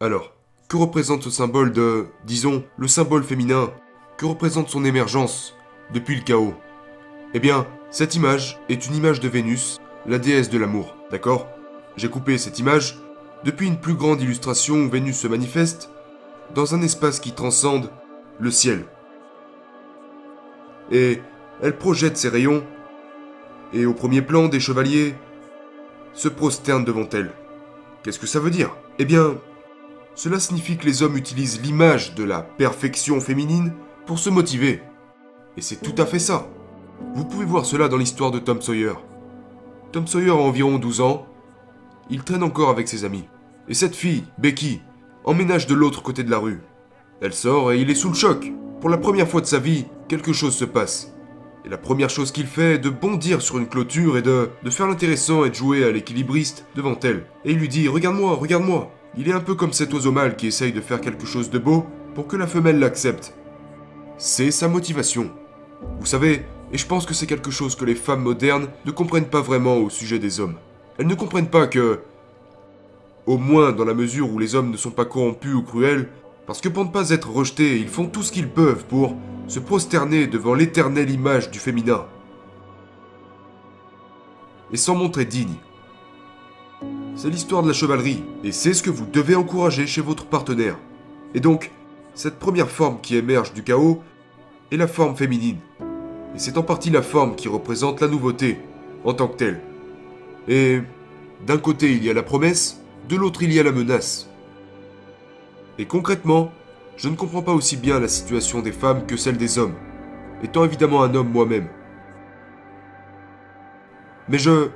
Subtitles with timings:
[0.00, 0.32] Alors,
[0.68, 3.72] que représente ce symbole de, disons, le symbole féminin?
[4.16, 5.56] Que représente son émergence
[5.92, 6.54] depuis le chaos?
[7.34, 11.48] Eh bien, cette image est une image de Vénus, la déesse de l'amour, d'accord?
[11.96, 12.96] J'ai coupé cette image.
[13.42, 15.90] Depuis une plus grande illustration où Vénus se manifeste
[16.54, 17.90] dans un espace qui transcende
[18.38, 18.84] le ciel.
[20.92, 21.20] Et
[21.60, 22.62] elle projette ses rayons,
[23.72, 25.16] et au premier plan, des chevaliers
[26.14, 27.32] se prosternent devant elle.
[28.04, 28.76] Qu'est-ce que ça veut dire?
[29.00, 29.34] Eh bien,
[30.18, 33.72] cela signifie que les hommes utilisent l'image de la perfection féminine
[34.04, 34.82] pour se motiver.
[35.56, 36.48] Et c'est tout à fait ça.
[37.14, 38.94] Vous pouvez voir cela dans l'histoire de Tom Sawyer.
[39.92, 41.24] Tom Sawyer a environ 12 ans.
[42.10, 43.28] Il traîne encore avec ses amis.
[43.68, 44.80] Et cette fille, Becky,
[45.22, 46.62] emménage de l'autre côté de la rue.
[47.20, 48.52] Elle sort et il est sous le choc.
[48.80, 51.14] Pour la première fois de sa vie, quelque chose se passe.
[51.64, 54.70] Et la première chose qu'il fait est de bondir sur une clôture et de, de
[54.70, 57.24] faire l'intéressant et de jouer à l'équilibriste devant elle.
[57.44, 58.90] Et il lui dit Regarde-moi, regarde-moi.
[59.16, 61.58] Il est un peu comme cet oiseau mâle qui essaye de faire quelque chose de
[61.58, 63.34] beau pour que la femelle l'accepte.
[64.16, 65.30] C'est sa motivation.
[66.00, 69.28] Vous savez, et je pense que c'est quelque chose que les femmes modernes ne comprennent
[69.28, 70.56] pas vraiment au sujet des hommes.
[70.98, 72.00] Elles ne comprennent pas que,
[73.26, 76.08] au moins dans la mesure où les hommes ne sont pas corrompus ou cruels,
[76.46, 79.14] parce que pour ne pas être rejetés, ils font tout ce qu'ils peuvent pour
[79.46, 82.06] se prosterner devant l'éternelle image du féminin.
[84.72, 85.56] Et s'en montrer digne.
[87.20, 90.78] C'est l'histoire de la chevalerie, et c'est ce que vous devez encourager chez votre partenaire.
[91.34, 91.72] Et donc,
[92.14, 94.04] cette première forme qui émerge du chaos
[94.70, 95.56] est la forme féminine.
[96.36, 98.60] Et c'est en partie la forme qui représente la nouveauté,
[99.04, 99.60] en tant que telle.
[100.46, 100.80] Et
[101.44, 104.30] d'un côté il y a la promesse, de l'autre il y a la menace.
[105.76, 106.52] Et concrètement,
[106.96, 109.74] je ne comprends pas aussi bien la situation des femmes que celle des hommes,
[110.44, 111.66] étant évidemment un homme moi-même.
[114.28, 114.68] Mais je...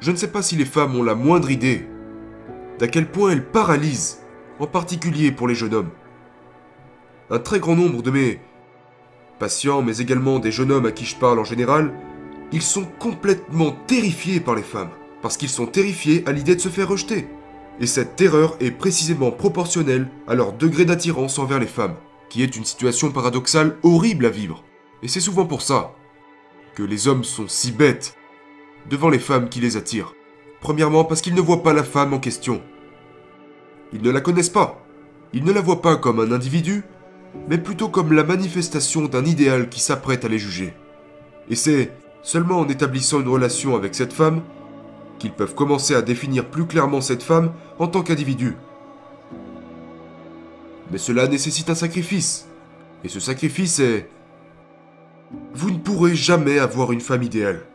[0.00, 1.86] Je ne sais pas si les femmes ont la moindre idée
[2.78, 4.20] d'à quel point elles paralysent,
[4.60, 5.90] en particulier pour les jeunes hommes.
[7.30, 8.40] Un très grand nombre de mes
[9.40, 11.92] patients, mais également des jeunes hommes à qui je parle en général,
[12.52, 16.68] ils sont complètement terrifiés par les femmes, parce qu'ils sont terrifiés à l'idée de se
[16.68, 17.26] faire rejeter.
[17.80, 21.96] Et cette terreur est précisément proportionnelle à leur degré d'attirance envers les femmes,
[22.28, 24.64] qui est une situation paradoxale horrible à vivre.
[25.02, 25.94] Et c'est souvent pour ça
[26.74, 28.17] que les hommes sont si bêtes
[28.88, 30.14] devant les femmes qui les attirent.
[30.60, 32.62] Premièrement parce qu'ils ne voient pas la femme en question.
[33.92, 34.84] Ils ne la connaissent pas.
[35.32, 36.84] Ils ne la voient pas comme un individu,
[37.48, 40.74] mais plutôt comme la manifestation d'un idéal qui s'apprête à les juger.
[41.50, 44.42] Et c'est seulement en établissant une relation avec cette femme
[45.18, 48.56] qu'ils peuvent commencer à définir plus clairement cette femme en tant qu'individu.
[50.90, 52.48] Mais cela nécessite un sacrifice.
[53.04, 54.08] Et ce sacrifice est...
[55.54, 57.66] Vous ne pourrez jamais avoir une femme idéale.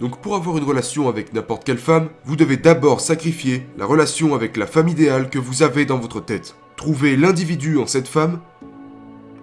[0.00, 4.34] Donc pour avoir une relation avec n'importe quelle femme, vous devez d'abord sacrifier la relation
[4.34, 6.56] avec la femme idéale que vous avez dans votre tête.
[6.76, 8.40] Trouver l'individu en cette femme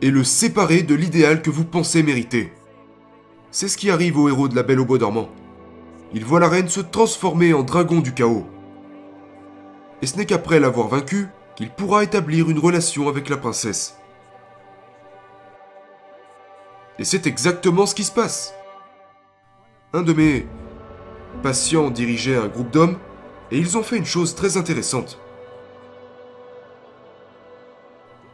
[0.01, 2.53] et le séparer de l'idéal que vous pensez mériter.
[3.51, 5.29] C'est ce qui arrive au héros de la Belle au Bois dormant.
[6.13, 8.45] Il voit la reine se transformer en dragon du chaos.
[10.01, 13.97] Et ce n'est qu'après l'avoir vaincu qu'il pourra établir une relation avec la princesse.
[16.99, 18.53] Et c'est exactement ce qui se passe.
[19.95, 20.45] Un de mes
[21.41, 22.97] patients dirigeait un groupe d'hommes
[23.49, 25.21] et ils ont fait une chose très intéressante.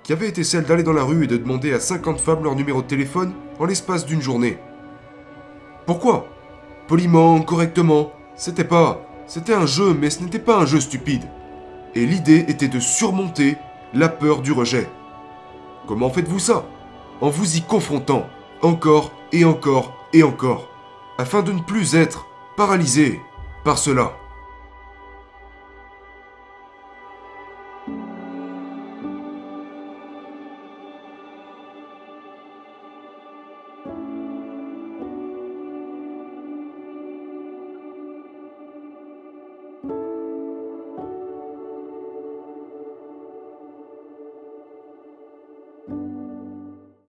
[0.02, 2.56] Qui avait été celle d'aller dans la rue et de demander à 50 femmes leur
[2.56, 4.58] numéro de téléphone en l'espace d'une journée.
[5.86, 6.26] Pourquoi?
[6.88, 8.12] Poliment, correctement.
[8.36, 9.00] C'était pas.
[9.28, 11.30] C'était un jeu, mais ce n'était pas un jeu stupide.
[11.94, 13.56] Et l'idée était de surmonter
[13.94, 14.90] la peur du rejet.
[15.88, 16.66] Comment faites-vous ça?
[17.22, 18.26] En vous y confrontant,
[18.64, 20.71] encore et encore et encore
[21.22, 22.26] afin de ne plus être
[22.58, 23.22] paralysé
[23.64, 24.21] par cela.